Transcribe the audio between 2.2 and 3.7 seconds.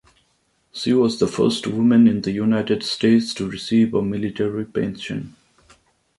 the United States to